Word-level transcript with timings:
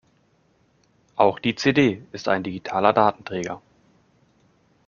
Auch 1.15 1.37
die 1.37 1.53
CD 1.53 2.03
ist 2.11 2.27
ein 2.27 2.41
digitaler 2.41 2.91
Datenträger. 2.91 3.61